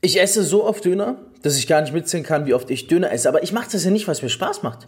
[0.00, 3.10] Ich esse so oft Döner, dass ich gar nicht mitzählen kann, wie oft ich Döner
[3.10, 3.28] esse.
[3.28, 4.86] Aber ich mache das ja nicht, weil es mir Spaß macht,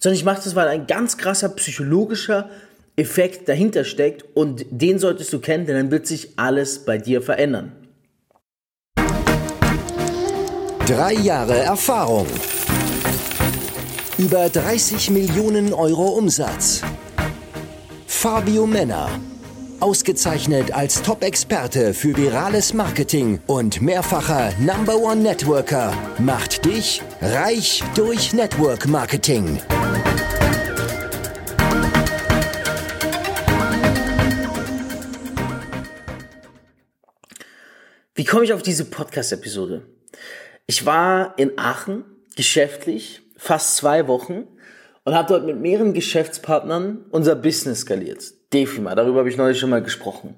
[0.00, 2.50] sondern ich mache das, weil ein ganz krasser psychologischer
[2.96, 7.22] Effekt dahinter steckt und den solltest du kennen, denn dann wird sich alles bei dir
[7.22, 7.72] verändern.
[10.86, 12.26] Drei Jahre Erfahrung.
[14.16, 16.82] Über 30 Millionen Euro Umsatz.
[18.08, 19.08] Fabio Männer.
[19.80, 28.32] Ausgezeichnet als Top-Experte für virales Marketing und mehrfacher Number One Networker macht dich reich durch
[28.32, 29.60] Network Marketing.
[38.14, 39.86] Wie komme ich auf diese Podcast-Episode?
[40.66, 42.04] Ich war in Aachen
[42.34, 44.48] geschäftlich fast zwei Wochen
[45.08, 48.30] und habe dort mit mehreren Geschäftspartnern unser Business skaliert.
[48.52, 50.34] Defima, darüber habe ich neulich schon mal gesprochen.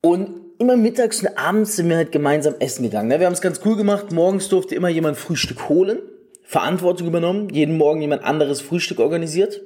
[0.00, 3.06] Und immer mittags und abends sind wir halt gemeinsam essen gegangen.
[3.06, 3.20] Ne?
[3.20, 4.10] Wir haben es ganz cool gemacht.
[4.10, 6.00] Morgens durfte immer jemand Frühstück holen,
[6.42, 9.60] Verantwortung übernommen, jeden Morgen jemand anderes Frühstück organisiert.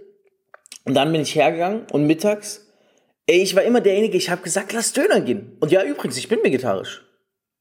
[0.84, 2.70] Und dann bin ich hergegangen und mittags,
[3.27, 5.56] ey, ich war immer derjenige, ich habe gesagt, lass Döner gehen.
[5.60, 7.03] Und ja, übrigens, ich bin vegetarisch.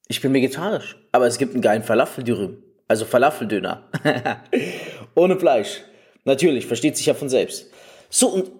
[0.10, 0.98] Ich bin vegetarisch.
[1.14, 2.58] Aber es gibt einen geilen Falafeldürüm.
[2.90, 3.90] Also Falafeldöner.
[5.16, 5.84] Ohne Fleisch.
[6.26, 7.70] Natürlich, versteht sich ja von selbst.
[8.10, 8.52] So, und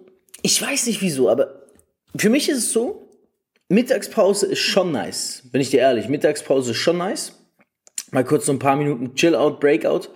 [0.42, 1.62] ich weiß nicht wieso, aber
[2.16, 3.08] für mich ist es so,
[3.68, 5.42] Mittagspause ist schon nice.
[5.50, 7.32] Bin ich dir ehrlich, Mittagspause ist schon nice.
[8.10, 10.08] Mal kurz so ein paar Minuten Chill-out, Breakout.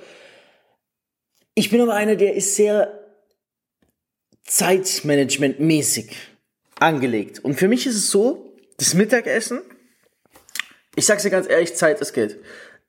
[1.55, 2.99] Ich bin aber einer, der ist sehr
[4.47, 6.15] Zeitmanagement-mäßig
[6.79, 7.41] angelegt.
[7.41, 9.63] Und für mich ist es so, das Mittagessen,
[10.95, 12.39] ich sag's dir ganz ehrlich, Zeit ist Geld.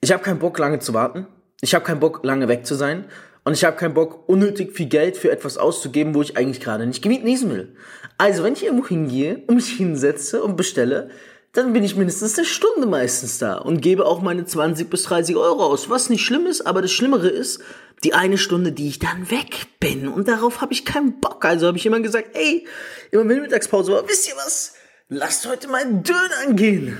[0.01, 1.27] Ich habe keinen Bock, lange zu warten.
[1.61, 3.05] Ich habe keinen Bock, lange weg zu sein.
[3.50, 6.86] Und ich habe keinen Bock, unnötig viel Geld für etwas auszugeben, wo ich eigentlich gerade
[6.86, 7.75] nicht genießen will.
[8.19, 11.09] Also, wenn ich irgendwo hingehe und mich hinsetze und bestelle,
[11.53, 15.36] dann bin ich mindestens eine Stunde meistens da und gebe auch meine 20 bis 30
[15.36, 15.89] Euro aus.
[15.89, 17.59] Was nicht schlimm ist, aber das Schlimmere ist,
[18.03, 20.08] die eine Stunde, die ich dann weg bin.
[20.08, 21.44] Und darauf habe ich keinen Bock.
[21.44, 22.68] Also habe ich immer gesagt, ey,
[23.09, 24.75] immer wenn Mittagspause war, wisst ihr was?
[25.07, 27.00] Lasst heute mal Döner angehen.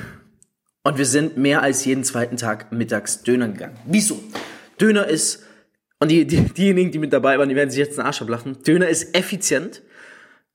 [0.82, 3.78] Und wir sind mehr als jeden zweiten Tag mittags Döner gegangen.
[3.86, 4.20] Wieso?
[4.80, 5.44] Döner ist
[6.00, 8.62] und die, die, diejenigen, die mit dabei waren, die werden sich jetzt den Arsch ablachen.
[8.64, 9.82] Döner ist effizient,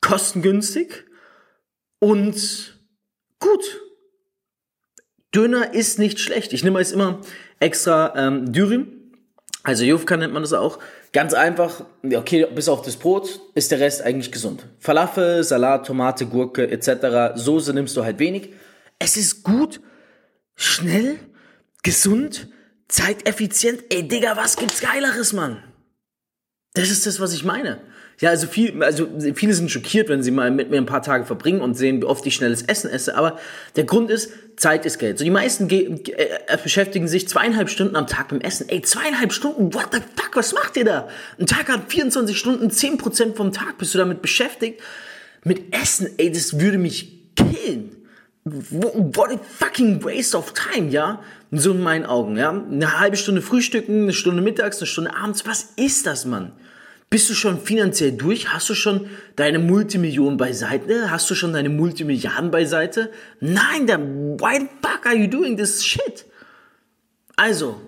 [0.00, 1.04] kostengünstig
[1.98, 2.78] und
[3.38, 3.80] gut.
[5.34, 6.52] Döner ist nicht schlecht.
[6.52, 7.20] Ich nehme jetzt immer
[7.60, 9.04] extra ähm, Dürüm,
[9.64, 10.78] also Jufka nennt man das auch.
[11.12, 14.66] Ganz einfach, okay, bis auf das Brot ist der Rest eigentlich gesund.
[14.78, 17.34] Falafel, Salat, Tomate, Gurke etc.
[17.34, 18.50] Soße nimmst du halt wenig.
[18.98, 19.80] Es ist gut,
[20.54, 21.18] schnell,
[21.82, 22.48] gesund
[22.94, 23.82] zeiteffizient.
[23.90, 25.62] Ey, Digga, was gibt's Geileres, Mann?
[26.74, 27.80] Das ist das, was ich meine.
[28.20, 31.24] Ja, also, viel, also viele sind schockiert, wenn sie mal mit mir ein paar Tage
[31.24, 33.16] verbringen und sehen, wie oft ich schnelles Essen esse.
[33.16, 33.38] Aber
[33.74, 35.18] der Grund ist, Zeit ist Geld.
[35.18, 35.98] So die meisten äh,
[36.62, 38.68] beschäftigen sich zweieinhalb Stunden am Tag beim Essen.
[38.68, 39.74] Ey, zweieinhalb Stunden?
[39.74, 40.36] What the fuck?
[40.36, 41.08] Was macht ihr da?
[41.38, 44.80] Ein Tag hat 24 Stunden, 10% vom Tag bist du damit beschäftigt.
[45.42, 48.03] Mit Essen, ey, das würde mich killen
[48.44, 51.22] what a fucking waste of time, ja?
[51.50, 52.50] So in meinen Augen, ja?
[52.50, 55.46] Eine halbe Stunde frühstücken, eine Stunde mittags, eine Stunde abends.
[55.46, 56.52] Was ist das, Mann?
[57.08, 58.52] Bist du schon finanziell durch?
[58.52, 61.10] Hast du schon deine Multimillionen beiseite?
[61.10, 63.12] Hast du schon deine Multimilliarden beiseite?
[63.40, 66.26] Nein, dann why the fuck are you doing this shit?
[67.36, 67.80] Also,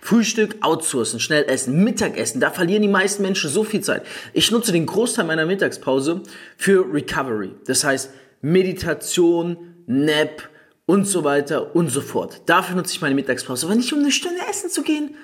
[0.00, 4.06] Frühstück outsourcen, schnell essen, Mittagessen, da verlieren die meisten Menschen so viel Zeit.
[4.32, 6.22] Ich nutze den Großteil meiner Mittagspause
[6.56, 7.50] für Recovery.
[7.66, 8.10] Das heißt,
[8.40, 10.48] Meditation, Nap
[10.86, 12.42] und so weiter und so fort.
[12.46, 15.14] Dafür nutze ich meine Mittagspause, aber nicht um eine Stunde essen zu gehen.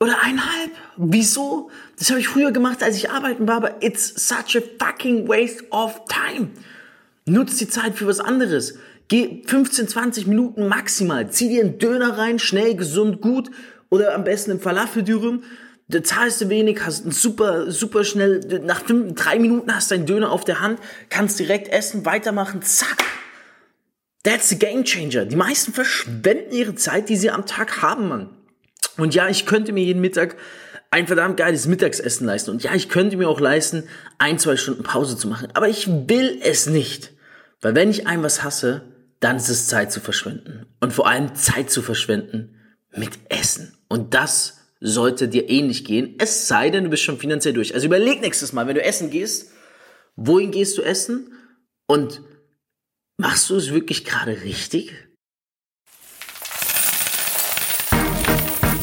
[0.00, 0.72] Oder eineinhalb.
[0.96, 1.70] Wieso?
[1.98, 5.64] Das habe ich früher gemacht, als ich arbeiten war, aber it's such a fucking waste
[5.70, 6.50] of time.
[7.24, 8.78] Nutz die Zeit für was anderes.
[9.06, 11.30] Geh 15, 20 Minuten maximal.
[11.30, 13.50] Zieh dir einen Döner rein, schnell, gesund, gut.
[13.90, 15.44] Oder am besten im Falafeldürüm.
[15.88, 19.96] Da zahlst du wenig, hast ein super, super schnell, nach fünf, drei Minuten hast du
[19.96, 20.80] deinen Döner auf der Hand,
[21.10, 23.04] kannst direkt essen, weitermachen, zack.
[24.22, 25.24] That's the game changer.
[25.24, 28.30] Die meisten verschwenden ihre Zeit, die sie am Tag haben, Mann.
[28.96, 30.36] Und ja, ich könnte mir jeden Mittag
[30.90, 32.50] ein verdammt geiles Mittagsessen leisten.
[32.50, 33.84] Und ja, ich könnte mir auch leisten,
[34.18, 35.48] ein, zwei Stunden Pause zu machen.
[35.54, 37.12] Aber ich will es nicht.
[37.62, 38.82] Weil wenn ich ein was hasse,
[39.18, 40.66] dann ist es Zeit zu verschwenden.
[40.80, 42.56] Und vor allem Zeit zu verschwenden
[42.94, 43.76] mit Essen.
[43.88, 46.16] Und das sollte dir ähnlich gehen.
[46.18, 47.74] Es sei denn, du bist schon finanziell durch.
[47.74, 49.52] Also überleg nächstes Mal, wenn du essen gehst,
[50.16, 51.32] wohin gehst du essen?
[51.86, 52.20] Und
[53.18, 54.92] Machst du es wirklich gerade richtig?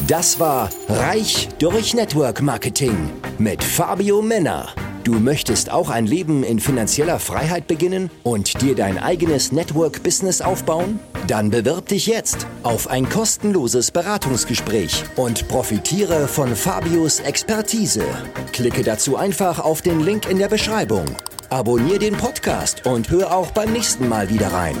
[0.06, 4.74] Das war Reich durch Network Marketing mit Fabio Männer.
[5.04, 10.98] Du möchtest auch ein Leben in finanzieller Freiheit beginnen und dir dein eigenes Network-Business aufbauen?
[11.26, 18.04] Dann bewirb dich jetzt auf ein kostenloses Beratungsgespräch und profitiere von Fabios Expertise.
[18.52, 21.06] Klicke dazu einfach auf den Link in der Beschreibung.
[21.52, 24.76] Abonnier den Podcast und hör auch beim nächsten Mal wieder rein.